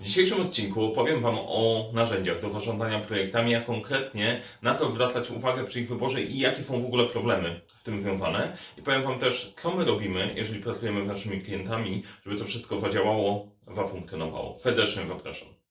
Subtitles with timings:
[0.00, 5.30] W dzisiejszym odcinku powiem Wam o narzędziach do zarządzania projektami, a konkretnie na co zwracać
[5.30, 8.56] uwagę przy ich wyborze i jakie są w ogóle problemy z tym związane.
[8.78, 12.78] I powiem Wam też, co my robimy, jeżeli pracujemy z naszymi klientami, żeby to wszystko
[12.78, 14.56] zadziałało, zafunkcjonowało.
[14.56, 15.63] Serdecznie zapraszam.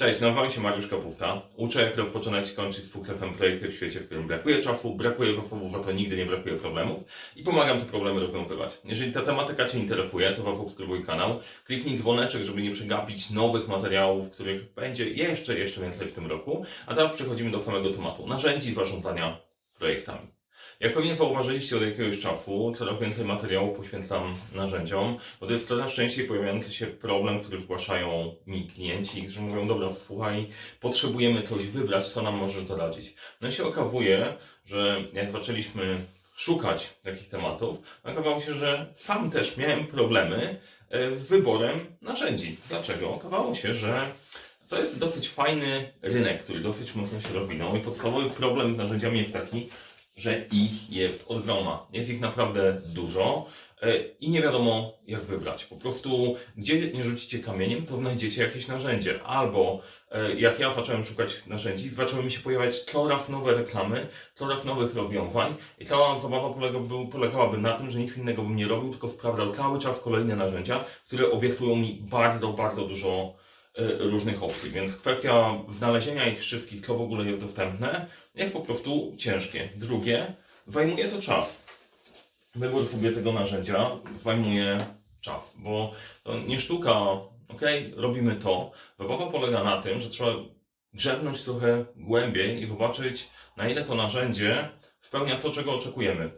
[0.00, 1.42] Cześć, nazywam się Mariusz Kapusta.
[1.56, 5.72] Uczę, jak rozpoczynać i kończyć sukcesem projekty w świecie, w którym brakuje czasu, brakuje zasobów,
[5.72, 7.04] za to nigdy nie brakuje problemów
[7.36, 8.78] i pomagam te problemy rozwiązywać.
[8.84, 14.30] Jeżeli ta tematyka Cię interesuje, to zasubskrybuj kanał, kliknij dzwoneczek, żeby nie przegapić nowych materiałów,
[14.30, 16.64] których będzie jeszcze, jeszcze więcej w tym roku.
[16.86, 18.26] A teraz przechodzimy do samego tematu.
[18.26, 19.36] Narzędzi zarządzania
[19.78, 20.39] projektami.
[20.80, 25.92] Jak pewnie zauważyliście od jakiegoś czasu, coraz więcej materiału poświęcam narzędziom, bo to jest coraz
[25.92, 30.48] częściej pojawiający się problem, który zgłaszają mi klienci, którzy mówią, dobra, słuchaj,
[30.80, 33.14] potrzebujemy coś wybrać, co nam możesz doradzić.
[33.40, 34.34] No i się okazuje,
[34.64, 36.00] że jak zaczęliśmy
[36.34, 42.56] szukać takich tematów, okazało się, że sam też miałem problemy e, z wyborem narzędzi.
[42.68, 43.14] Dlaczego?
[43.14, 44.10] Okazało się, że
[44.68, 49.18] to jest dosyć fajny rynek, który dosyć mocno się rozwinął i podstawowy problem z narzędziami
[49.18, 49.68] jest taki,
[50.20, 51.86] że ich jest od groma.
[51.92, 53.46] Jest ich naprawdę dużo
[53.82, 55.64] e, i nie wiadomo jak wybrać.
[55.64, 59.22] Po prostu gdzie nie rzucicie kamieniem, to znajdziecie jakieś narzędzie.
[59.22, 64.64] Albo e, jak ja zacząłem szukać narzędzi, zaczęły mi się pojawiać coraz nowe reklamy, coraz
[64.64, 68.90] nowych rozwiązań i cała zabawa polegała, polegałaby na tym, że nic innego bym nie robił,
[68.90, 73.34] tylko sprawdzał cały czas kolejne narzędzia, które obiecują mi bardzo, bardzo dużo
[73.98, 79.14] różnych opcji, więc kwestia znalezienia ich wszystkich, co w ogóle jest dostępne, jest po prostu
[79.18, 79.68] ciężkie.
[79.76, 80.26] Drugie,
[80.66, 81.62] zajmuje to czas.
[82.54, 84.86] Wybór sobie tego narzędzia zajmuje
[85.20, 87.00] czas, bo to nie sztuka,
[87.48, 87.60] ok,
[87.96, 88.70] robimy to.
[88.98, 90.32] Zabawa polega na tym, że trzeba
[90.92, 94.68] grzebnąć trochę głębiej i zobaczyć, na ile to narzędzie
[95.00, 96.30] spełnia to, czego oczekujemy.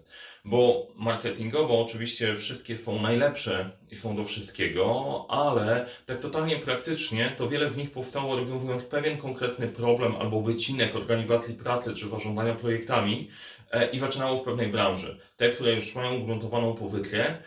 [0.45, 7.49] Bo marketingowo oczywiście wszystkie są najlepsze i są do wszystkiego, ale tak totalnie praktycznie to
[7.49, 13.29] wiele z nich powstało rozwiązując pewien konkretny problem albo wycinek organizacji pracy czy zarządzania projektami
[13.71, 15.19] e, i zaczynało w pewnej branży.
[15.37, 17.39] Te, które już mają ugruntowaną pozycję,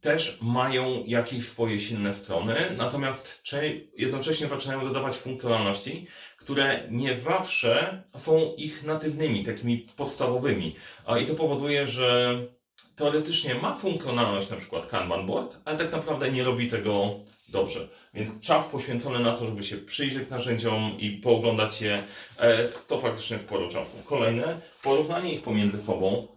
[0.00, 3.42] też mają jakieś swoje silne strony, natomiast
[3.96, 6.06] jednocześnie zaczynają dodawać funkcjonalności,
[6.44, 10.76] które nie zawsze są ich natywnymi, takimi podstawowymi.
[11.22, 12.38] I to powoduje, że
[12.96, 17.14] teoretycznie ma funkcjonalność na przykład Kanban Board, ale tak naprawdę nie robi tego
[17.48, 17.88] dobrze.
[18.14, 22.02] Więc czas poświęcony na to, żeby się przyjrzeć narzędziom i pooglądać je,
[22.38, 23.96] e, to faktycznie sporo czasu.
[24.04, 26.28] Kolejne, porównanie ich pomiędzy sobą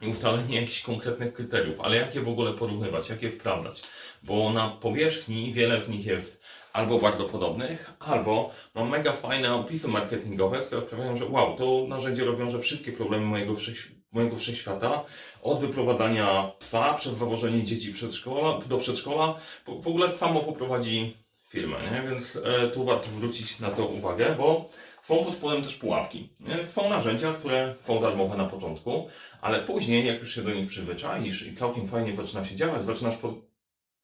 [0.00, 3.82] i ustalenie jakichś konkretnych kryteriów, ale jak je w ogóle porównywać, jak je sprawdzać,
[4.22, 6.37] bo na powierzchni wiele z nich jest
[6.78, 12.24] albo bardzo podobnych, albo mam mega fajne opisy marketingowe, które sprawiają, że wow, to narzędzie
[12.24, 15.04] rozwiąże wszystkie problemy mojego, wszech, mojego wszechświata,
[15.42, 19.36] od wyprowadzania psa przez zawożenie dzieci przedszkola, do przedszkola,
[19.66, 21.16] w ogóle samo poprowadzi
[21.48, 22.10] firmę, nie?
[22.10, 24.68] więc e, tu warto zwrócić na to uwagę, bo
[25.02, 26.28] są pod spodem też pułapki.
[26.40, 26.64] Nie?
[26.64, 29.08] Są narzędzia, które są darmowe na początku,
[29.40, 33.16] ale później, jak już się do nich przyzwyczaisz i całkiem fajnie zaczyna się działać, zaczynasz
[33.16, 33.34] po,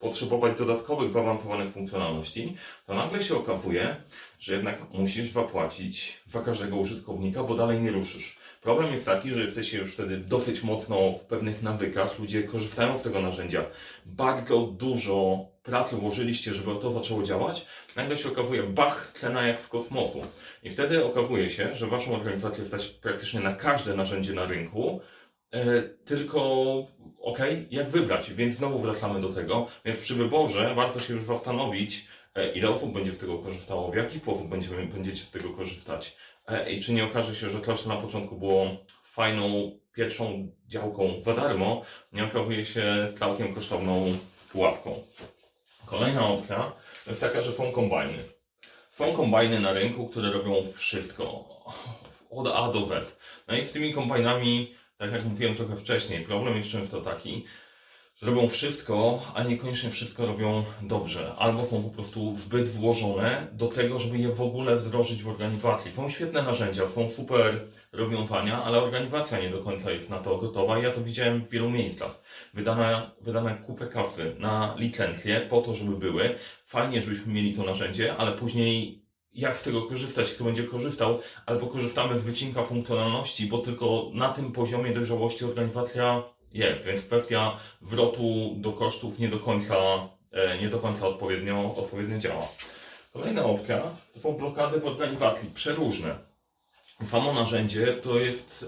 [0.05, 2.57] potrzebować dodatkowych, zaawansowanych funkcjonalności,
[2.87, 3.97] to nagle się okazuje,
[4.39, 8.37] że jednak musisz zapłacić za każdego użytkownika, bo dalej nie ruszysz.
[8.63, 13.03] Problem jest taki, że jesteście już wtedy dosyć mocno w pewnych nawykach, ludzie korzystają z
[13.03, 13.65] tego narzędzia.
[14.07, 17.67] Bardzo dużo pracy włożyliście, żeby to zaczęło działać,
[17.97, 20.23] nagle się okazuje, bach, cena jak z kosmosu.
[20.63, 25.01] I wtedy okazuje się, że waszą organizację stać praktycznie na każde narzędzie na rynku,
[25.55, 26.41] e, tylko
[27.21, 27.39] ok,
[27.71, 28.33] jak wybrać?
[28.33, 29.67] Więc znowu wracamy do tego.
[29.85, 33.97] Więc przy wyborze warto się już zastanowić, e, ile osób będzie z tego korzystało, w
[33.97, 36.17] jaki sposób będziemy, będziecie z tego korzystać.
[36.49, 38.67] E, I czy nie okaże się, że to, co na początku było
[39.05, 41.83] fajną pierwszą działką za darmo,
[42.13, 44.17] nie okazuje się całkiem kosztowną
[44.53, 45.03] pułapką.
[45.87, 46.73] Kolejna opcja
[47.07, 48.19] jest taka, że są kombajny.
[48.91, 51.55] Są kombajny na rynku, które robią wszystko.
[52.31, 53.17] Od A do Z.
[53.49, 57.45] No i z tymi kombajnami, tak jak mówiłem trochę wcześniej, problem jest często taki,
[58.23, 63.99] robią wszystko, a niekoniecznie wszystko robią dobrze, albo są po prostu zbyt złożone do tego,
[63.99, 65.93] żeby je w ogóle wdrożyć w organizacji.
[65.93, 70.79] Są świetne narzędzia, są super rozwiązania, ale organizacja nie do końca jest na to gotowa.
[70.79, 72.23] Ja to widziałem w wielu miejscach.
[72.55, 76.35] Wydana, wydane kupę kasy na licencje po to, żeby były.
[76.67, 79.04] Fajnie, żebyśmy mieli to narzędzie, ale później
[79.35, 84.29] jak z tego korzystać, kto będzie korzystał, albo korzystamy z wycinka funkcjonalności, bo tylko na
[84.29, 86.23] tym poziomie dojrzałości organizacja
[86.53, 89.75] jest, więc kwestia zwrotu do kosztów nie do końca,
[90.33, 92.49] e, nie do końca odpowiednio, odpowiednio działa.
[93.13, 93.83] Kolejna opcja
[94.15, 96.19] to są blokady w organizacji, przeróżne.
[97.03, 98.67] Samo narzędzie to jest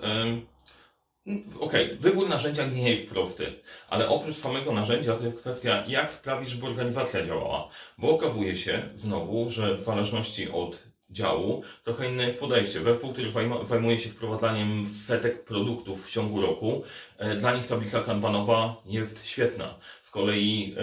[1.61, 3.53] Okej, wybór narzędzia nie jest prosty,
[3.89, 7.69] ale oprócz samego narzędzia to jest kwestia, jak sprawić, żeby organizacja działała.
[7.99, 12.83] Bo okazuje się znowu, że w zależności od działu trochę inne jest podejście.
[12.83, 13.31] Zespół, który
[13.65, 16.83] zajmuje się wprowadzaniem setek produktów w ciągu roku,
[17.19, 19.75] e, dla nich tablica kanbanowa jest świetna.
[20.07, 20.75] Z kolei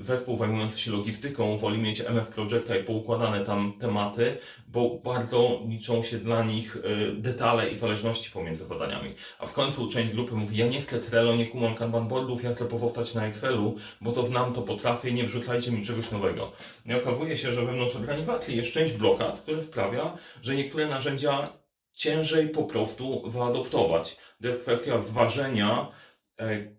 [0.00, 4.36] e, zespół zajmujący się logistyką woli mieć MF Projecta i poukładane tam tematy,
[4.68, 9.14] bo bardzo liczą się dla nich e, detale i zależności pomiędzy zadaniami.
[9.38, 12.54] A w końcu część grupy mówi, ja nie chcę Trello, nie kumam kanban boardów, ja
[12.54, 16.52] chcę pozostać na Excelu, bo to znam, to potrafię, nie wrzucajcie mi czegoś nowego.
[16.86, 21.52] I okazuje się, że wewnątrz organizacji jest część blokad, które sprawia, że niektóre narzędzia
[21.94, 24.16] ciężej po prostu zaadoptować.
[24.42, 25.88] To jest kwestia zważenia,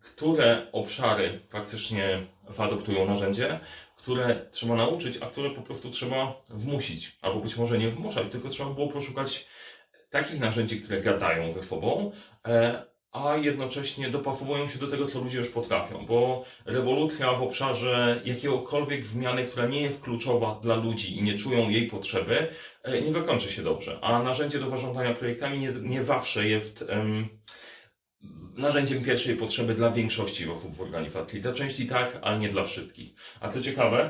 [0.01, 2.19] które obszary faktycznie
[2.49, 3.59] zaadoptują narzędzie,
[3.95, 7.17] które trzeba nauczyć, a które po prostu trzeba wmusić.
[7.21, 9.47] Albo być może nie wmuszać, tylko trzeba było poszukać
[10.09, 12.11] takich narzędzi, które gadają ze sobą,
[12.47, 16.05] e, a jednocześnie dopasowują się do tego, co ludzie już potrafią.
[16.05, 21.69] Bo rewolucja w obszarze jakiegokolwiek zmiany, która nie jest kluczowa dla ludzi i nie czują
[21.69, 22.47] jej potrzeby,
[22.83, 23.99] e, nie zakończy się dobrze.
[24.01, 27.29] A narzędzie do zarządzania projektami nie, nie zawsze jest em,
[28.57, 31.41] narzędziem pierwszej potrzeby dla większości osób w organizacji.
[31.41, 33.13] Dla części tak, ale nie dla wszystkich.
[33.39, 34.09] A co ciekawe,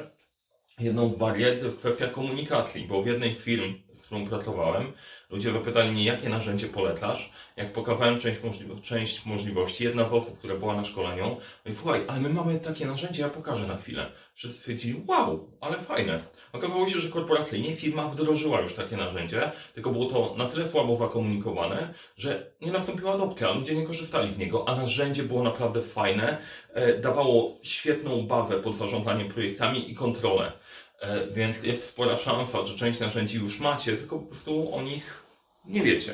[0.80, 4.94] jedną z barier jest kwestia komunikacji, bo w jednej z firm, z którą pracowałem,
[5.33, 7.31] ludzie zapytali mnie, jakie narzędzie polecasz.
[7.56, 8.39] Jak pokazałem część,
[8.83, 12.85] część możliwości, jedna z osób, która była na szkoleniu, mówi, słuchaj, ale my mamy takie
[12.85, 14.12] narzędzie, ja pokażę na chwilę.
[14.33, 16.19] Wszyscy stwierdzili, wow, ale fajne.
[16.53, 20.95] Okazało się, że korporacyjnie firma wdrożyła już takie narzędzie, tylko było to na tyle słabo
[20.95, 26.38] zakomunikowane, że nie nastąpiła adopcja, ludzie nie korzystali z niego, a narzędzie było naprawdę fajne,
[26.74, 30.51] e, dawało świetną bazę pod zarządzaniem projektami i kontrolę.
[31.00, 35.22] E, Więc jest spora szansa, że część narzędzi już macie, tylko po prostu o nich
[35.65, 36.13] nie wiecie.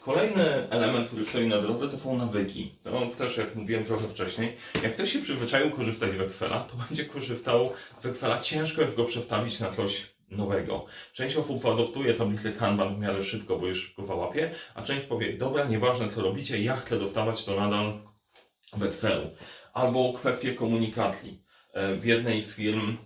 [0.00, 2.74] Kolejny element, który stoi na drodze, to są nawyki.
[2.84, 7.04] To też, jak mówiłem trochę wcześniej, jak ktoś się przyzwyczaił korzystać z Excela, to będzie
[7.04, 8.40] korzystał z Excela.
[8.40, 10.86] Ciężko jest go przestawić na coś nowego.
[11.12, 15.32] Część osób zaadoptuje tablicę Kanban w miarę szybko, bo już szybko załapie, a część powie,
[15.32, 18.00] dobra, nieważne co robicie, ja chcę dostawać to nadal
[18.76, 19.30] w Excelu.
[19.72, 21.42] Albo kwestie komunikacji.
[21.72, 22.96] E, W jednej z firm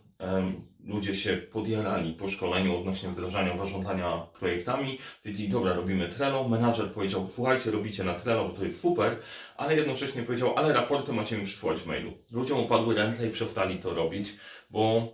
[0.84, 4.98] ludzie się podjarali po szkoleniu odnośnie wdrażania, zarządzania projektami.
[5.24, 6.48] Wiedzieli, dobra, robimy Trello.
[6.48, 9.16] Menadżer powiedział, słuchajcie, robicie na Trello, bo to jest super,
[9.56, 12.12] ale jednocześnie powiedział, ale raporty macie mi przysłać w mailu.
[12.32, 14.36] Ludziom upadły ręce i przestali to robić,
[14.70, 15.08] bo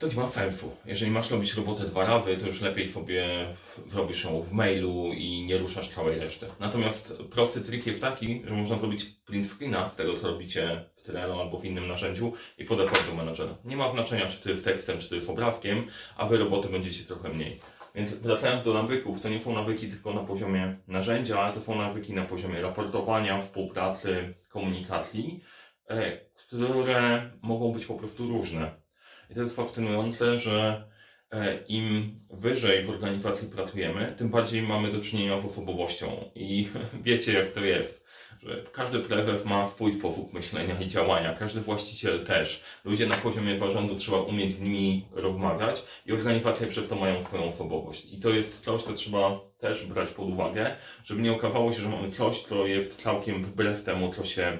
[0.00, 0.76] to nie ma sensu.
[0.86, 3.46] Jeżeli masz robić robotę dwa razy, to już lepiej sobie
[3.86, 6.46] zrobisz ją w mailu i nie ruszasz całej reszty.
[6.60, 11.02] Natomiast prosty trik jest taki, że można zrobić print screena z tego, co robicie w
[11.02, 13.54] Trello albo w innym narzędziu i podawać do menadżera.
[13.64, 15.86] Nie ma znaczenia, czy to jest tekstem, czy to jest obrazkiem,
[16.16, 17.60] a wy roboty będziecie trochę mniej.
[17.94, 21.78] Więc wracając do nawyków, to nie są nawyki tylko na poziomie narzędzia, ale to są
[21.78, 25.40] nawyki na poziomie raportowania, współpracy, komunikacji,
[25.88, 28.79] e, które mogą być po prostu różne.
[29.30, 30.84] I to jest fascynujące, że
[31.32, 36.30] e, im wyżej w organizacji pracujemy, tym bardziej mamy do czynienia z osobowością.
[36.34, 36.68] I
[37.02, 38.00] wiecie, jak to jest.
[38.42, 42.62] Że każdy prezes ma swój sposób myślenia i działania, każdy właściciel też.
[42.84, 47.44] Ludzie na poziomie zarządu trzeba umieć z nimi rozmawiać i organizacje przez to mają swoją
[47.44, 48.06] osobowość.
[48.12, 51.88] I to jest coś, co trzeba też brać pod uwagę, żeby nie okazało się, że
[51.88, 54.58] mamy coś, co jest całkiem wbrew temu, co się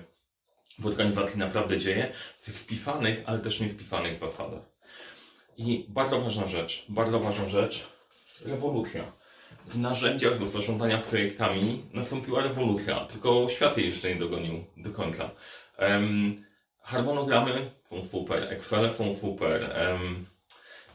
[0.78, 4.62] w organizacji naprawdę dzieje, w tych wpisanych, ale też nie wpisanych zasadach.
[5.56, 7.86] I bardzo ważna rzecz, bardzo ważna rzecz,
[8.46, 9.04] rewolucja.
[9.66, 15.30] W narzędziach do zarządzania projektami nastąpiła rewolucja, tylko świat jej jeszcze nie dogonił do końca.
[15.76, 16.44] Em,
[16.82, 20.26] harmonogramy są super, Excel są super, em,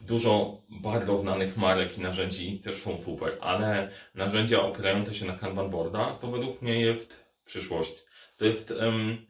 [0.00, 5.70] dużo bardzo znanych marek i narzędzi też są super, ale narzędzia opierające się na Kanban
[5.70, 7.94] boardach to według mnie jest przyszłość.
[8.38, 9.26] To jest em,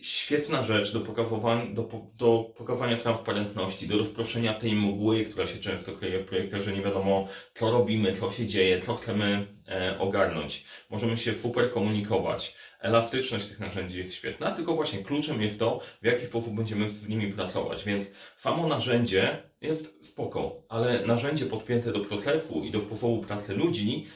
[0.00, 5.92] świetna rzecz do pokazywania, do, do pokazywania transparentności, do rozproszenia tej mgły, która się często
[5.92, 10.64] kryje w projektach, że nie wiadomo co robimy, co się dzieje, co chcemy e, ogarnąć.
[10.90, 12.56] Możemy się super komunikować.
[12.80, 17.08] Elastyczność tych narzędzi jest świetna, tylko właśnie kluczem jest to, w jaki sposób będziemy z
[17.08, 17.84] nimi pracować.
[17.84, 24.06] Więc samo narzędzie jest spoko, ale narzędzie podpięte do procesu i do sposobu pracy ludzi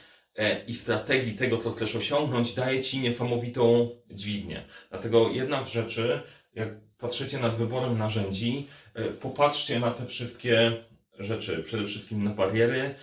[0.67, 4.65] i strategii tego, co chcesz osiągnąć, daje Ci niesamowitą dźwignię.
[4.89, 6.21] Dlatego jedna z rzeczy,
[6.55, 10.83] jak patrzycie nad wyborem narzędzi, e, popatrzcie na te wszystkie
[11.19, 12.95] rzeczy, przede wszystkim na bariery.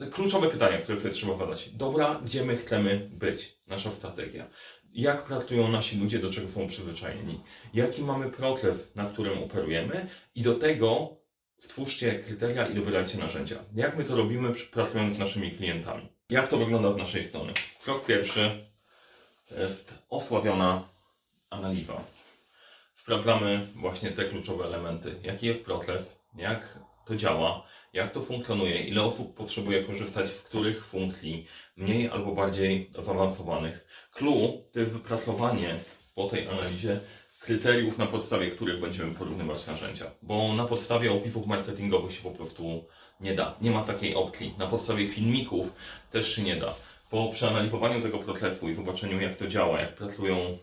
[0.00, 1.68] E, Kluczowe pytania, które sobie trzeba zadać.
[1.68, 3.58] Dobra, gdzie my chcemy być?
[3.66, 4.46] Nasza strategia.
[4.92, 7.40] Jak pracują nasi ludzie, do czego są przyzwyczajeni?
[7.74, 10.06] Jaki mamy proces, na którym operujemy?
[10.34, 11.16] I do tego
[11.58, 13.56] stwórzcie kryteria i dobierajcie narzędzia.
[13.74, 16.19] Jak my to robimy, pracując z naszymi klientami?
[16.30, 17.52] Jak to wygląda z naszej strony?
[17.84, 18.50] Krok pierwszy.
[19.58, 20.82] jest osławiona
[21.50, 22.00] analiza.
[22.94, 25.14] Sprawdzamy właśnie te kluczowe elementy.
[25.22, 30.86] Jaki jest proces, jak to działa, jak to funkcjonuje, ile osób potrzebuje korzystać z których
[30.86, 31.46] funkcji,
[31.76, 34.08] mniej albo bardziej zaawansowanych.
[34.12, 35.74] Clue to jest wypracowanie
[36.14, 37.00] po tej analizie
[37.40, 40.10] kryteriów, na podstawie których będziemy porównywać narzędzia.
[40.22, 42.84] Bo na podstawie opisów marketingowych się po prostu
[43.20, 43.54] nie da.
[43.60, 44.54] Nie ma takiej opcji.
[44.58, 45.72] Na podstawie filmików
[46.10, 46.74] też się nie da.
[47.10, 50.58] Po przeanalizowaniu tego procesu i zobaczeniu, jak to działa, jak pracują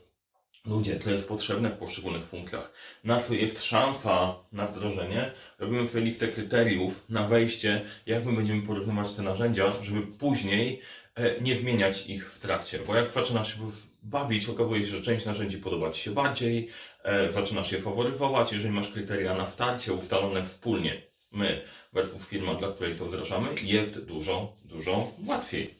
[0.65, 2.73] ludzie, co jest potrzebne w poszczególnych funkcjach,
[3.03, 8.61] na co jest szansa na wdrożenie, robimy sobie listę kryteriów na wejście, jak my będziemy
[8.61, 10.81] porównywać te narzędzia, żeby później
[11.15, 12.79] e, nie zmieniać ich w trakcie.
[12.87, 13.59] Bo jak zaczynasz się
[14.03, 16.69] bawić, okazuje się, że część narzędzi podoba Ci się bardziej,
[17.03, 21.61] e, zaczynasz je faworyzować, jeżeli masz kryteria na starcie ustalone wspólnie, my
[21.93, 25.73] versus firma, dla której to wdrażamy, jest dużo, dużo łatwiej.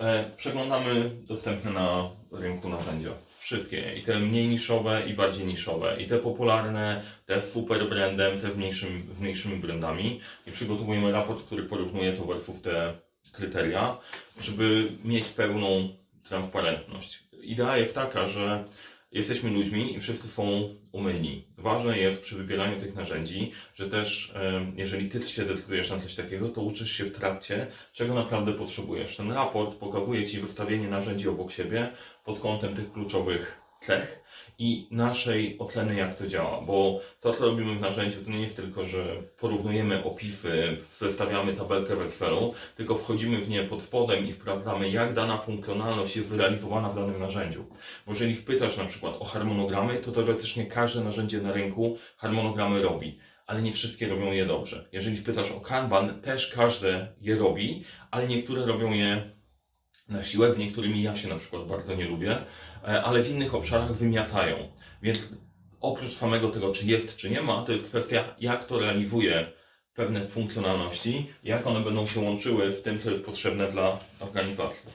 [0.00, 3.10] E, Przeglądamy dostępne na rynku narzędzia.
[3.40, 3.94] Wszystkie.
[3.94, 5.96] I te mniej niszowe, i bardziej niszowe.
[6.02, 10.20] I te popularne, te z super brandem, te z, mniejszym, z mniejszymi brandami.
[10.46, 12.94] I przygotowujemy raport, który porównuje to versus te
[13.32, 13.96] kryteria,
[14.40, 15.88] żeby mieć pełną
[16.28, 17.22] transparentność.
[17.42, 18.64] Idea jest taka, że
[19.16, 21.44] jesteśmy ludźmi i wszyscy są umylni.
[21.58, 26.14] Ważne jest przy wybieraniu tych narzędzi, że też e, jeżeli ty się decydujesz na coś
[26.14, 29.16] takiego, to uczysz się w trakcie, czego naprawdę potrzebujesz.
[29.16, 31.88] Ten raport pokazuje ci wystawienie narzędzi obok siebie
[32.24, 34.26] pod kątem tych kluczowych cech
[34.58, 36.60] i naszej oceny, jak to działa.
[36.60, 41.94] Bo to, co robimy w narzędziu, to nie jest tylko, że porównujemy opisy, zestawiamy tabelkę
[42.04, 46.94] Excelu, tylko wchodzimy w nie pod spodem i sprawdzamy, jak dana funkcjonalność jest zrealizowana w
[46.94, 47.64] danym narzędziu.
[48.06, 53.18] Bo jeżeli spytasz na przykład o harmonogramy, to teoretycznie każde narzędzie na rynku harmonogramy robi.
[53.46, 54.88] Ale nie wszystkie robią je dobrze.
[54.92, 59.35] Jeżeli spytasz o Kanban, też każde je robi, ale niektóre robią je
[60.08, 62.36] na siłę, z niektórymi ja się na przykład bardzo nie lubię,
[62.84, 64.72] e, ale w innych obszarach wymiatają.
[65.02, 65.18] Więc
[65.80, 69.52] oprócz samego tego, czy jest, czy nie ma, to jest kwestia, jak to realizuje
[69.94, 74.90] pewne funkcjonalności, jak one będą się łączyły z tym, co jest potrzebne dla organizacji.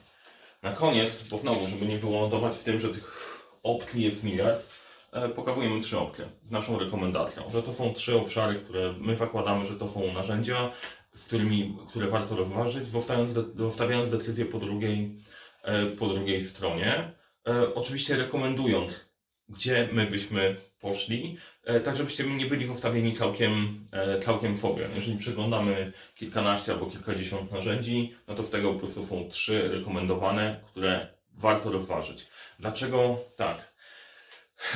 [0.61, 4.65] Na koniec, bo znowu, żeby nie wylądować w tym, że tych opcji jest miliard,
[5.11, 9.67] e, pokazujemy trzy opcje z naszą rekomendacją, że to są trzy obszary, które my zakładamy,
[9.67, 10.71] że to są narzędzia,
[11.13, 15.15] z którymi, które warto rozważyć, zostawiając, de, zostawiając decyzję po drugiej,
[15.63, 17.11] e, po drugiej stronie.
[17.47, 19.11] E, oczywiście rekomendując,
[19.49, 23.79] gdzie my byśmy poszli, e, tak żebyście nie byli zostawieni całkiem,
[24.25, 24.87] całkiem sobie.
[24.95, 30.59] Jeżeli przeglądamy kilkanaście albo kilkadziesiąt narzędzi, no to z tego po prostu są trzy rekomendowane,
[30.71, 32.27] które warto rozważyć.
[32.59, 33.70] Dlaczego tak?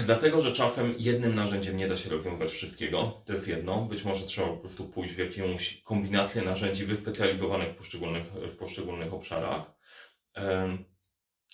[0.06, 3.22] Dlatego, że czasem jednym narzędziem nie da się rozwiązać wszystkiego.
[3.26, 3.82] To jest jedno.
[3.82, 9.14] Być może trzeba po prostu pójść w jakąś kombinację narzędzi wyspecjalizowanych w poszczególnych, w poszczególnych
[9.14, 9.62] obszarach.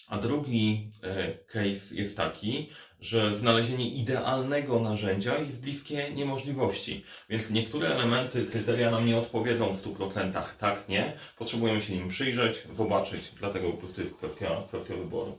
[0.07, 2.69] A drugi e, case jest taki,
[2.99, 7.03] że znalezienie idealnego narzędzia jest bliskie niemożliwości.
[7.29, 10.43] Więc niektóre elementy, kryteria nam nie odpowiedzą w 100%.
[10.59, 11.13] Tak, nie.
[11.37, 13.31] Potrzebujemy się nim przyjrzeć, zobaczyć.
[13.39, 15.37] Dlatego po prostu jest kwestia, kwestia wyboru.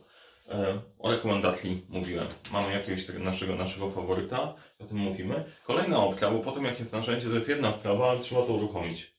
[0.48, 2.26] E, O rekomendacji mówiłem.
[2.52, 5.44] Mamy jakiegoś naszego, naszego faworyta, o tym mówimy.
[5.66, 9.14] Kolejna opcja, bo potem jak jest narzędzie, to jest jedna sprawa, ale trzeba to uruchomić.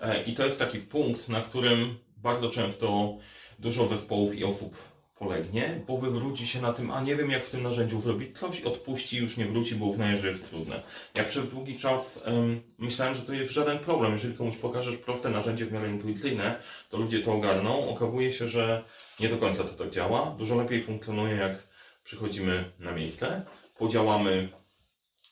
[0.00, 3.16] E, I to jest taki punkt, na którym bardzo często
[3.58, 4.76] dużo zespołów i osób
[5.18, 8.60] polegnie, bo wywróci się na tym, a nie wiem jak w tym narzędziu zrobić, coś
[8.60, 10.82] odpuści, już nie wróci, bo uznaje, że jest trudne.
[11.14, 14.12] Ja przez długi czas em, myślałem, że to jest żaden problem.
[14.12, 16.54] Jeżeli komuś pokażesz proste narzędzie w miarę intuicyjne,
[16.90, 17.90] to ludzie to ogarną.
[17.90, 18.84] Okazuje się, że
[19.20, 20.34] nie do końca to tak działa.
[20.38, 21.62] Dużo lepiej funkcjonuje, jak
[22.04, 23.42] przychodzimy na miejsce,
[23.78, 24.48] podziałamy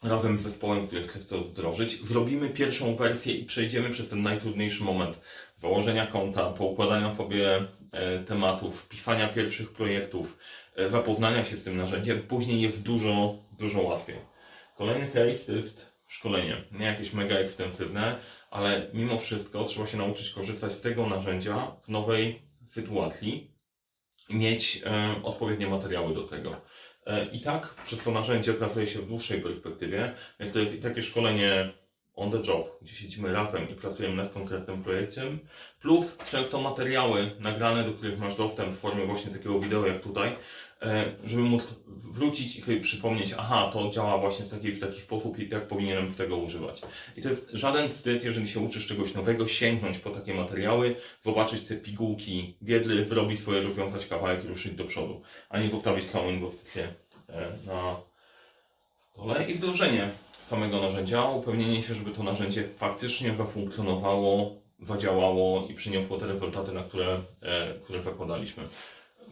[0.03, 4.85] razem z zespołem, który chce to wdrożyć, zrobimy pierwszą wersję i przejdziemy przez ten najtrudniejszy
[4.85, 5.21] moment
[5.57, 7.65] założenia konta, poukładania sobie
[8.27, 10.39] tematów, wpisania pierwszych projektów,
[10.77, 12.23] e, zapoznania się z tym narzędziem.
[12.23, 14.17] Później jest dużo, dużo łatwiej.
[14.77, 16.65] Kolejny case to jest szkolenie.
[16.73, 18.17] Nie jakieś mega ekstensywne,
[18.51, 23.51] ale mimo wszystko trzeba się nauczyć korzystać z tego narzędzia w nowej sytuacji
[24.29, 26.61] i mieć e, odpowiednie materiały do tego.
[27.07, 30.79] E, I tak przez to narzędzie pracuje się w dłuższej perspektywie, więc to jest i
[30.79, 31.73] takie szkolenie
[32.17, 35.39] on the job, gdzie siedzimy razem i pracujemy nad konkretnym projektem,
[35.81, 40.31] plus często materiały nagrane, do których masz dostęp w formie właśnie takiego wideo jak tutaj,
[40.83, 45.01] e, żeby móc wrócić i sobie przypomnieć, aha, to działa właśnie w taki, w taki
[45.01, 46.83] sposób i tak powinienem z tego używać.
[47.17, 51.65] I to jest żaden wstyd, jeżeli się uczysz czegoś nowego, sięgnąć po takie materiały, zobaczyć
[51.65, 56.31] te pigułki wiedzy, zrobić swoje, rozwiązać kawałek i ruszyć do przodu, a nie zostawić całą
[56.31, 56.89] inwestycję
[57.67, 57.97] na
[59.17, 60.11] dole i wdrożenie
[60.47, 66.83] samego narzędzia, upewnienie się, żeby to narzędzie faktycznie zafunkcjonowało, zadziałało i przyniosło te rezultaty, na
[66.83, 68.63] które, e, które zakładaliśmy.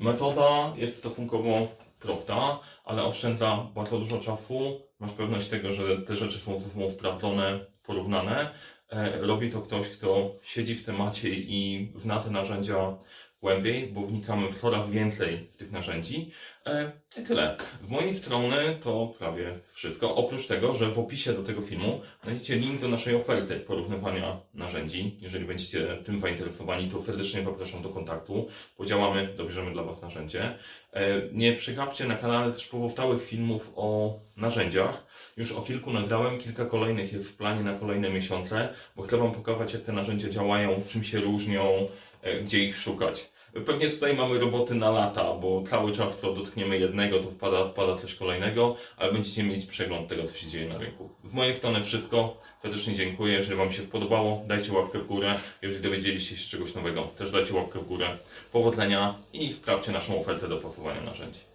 [0.00, 1.68] Metoda jest stosunkowo
[2.00, 4.80] prosta, ale oszczędza bardzo dużo czasu.
[4.98, 8.50] Masz pewność tego, że te rzeczy są ze sobą sprawdzone, porównane.
[8.90, 12.96] E, Robi to ktoś, kto siedzi w temacie i zna te narzędzia
[13.44, 16.30] głębiej, bo wnikamy w coraz więcej z tych narzędzi.
[16.66, 17.56] E, I tyle.
[17.82, 20.16] Z mojej strony to prawie wszystko.
[20.16, 25.16] Oprócz tego, że w opisie do tego filmu znajdziecie link do naszej oferty porównywania narzędzi.
[25.20, 28.46] Jeżeli będziecie tym zainteresowani, to serdecznie zapraszam do kontaktu.
[28.76, 30.54] Podziałamy, dobierzemy dla Was narzędzie.
[30.92, 35.06] E, Nie przegapcie na kanale też pozostałych filmów o narzędziach.
[35.36, 39.32] Już o kilku nagrałem, kilka kolejnych jest w planie na kolejne miesiące, bo chcę Wam
[39.32, 41.88] pokazać, jak te narzędzia działają, czym się różnią,
[42.22, 43.33] e, gdzie ich szukać.
[43.66, 47.96] Pewnie tutaj mamy roboty na lata, bo cały czas to dotkniemy jednego, to wpada, wpada
[47.96, 51.10] coś kolejnego, ale będziecie mieć przegląd tego, co się dzieje na rynku.
[51.24, 52.36] Z mojej strony wszystko.
[52.62, 53.32] Serdecznie dziękuję.
[53.32, 55.34] Jeżeli Wam się spodobało, dajcie łapkę w górę.
[55.62, 58.06] Jeżeli dowiedzieliście się czegoś nowego, też dajcie łapkę w górę.
[58.52, 61.53] Powodzenia i sprawdźcie naszą ofertę dopasowania narzędzi.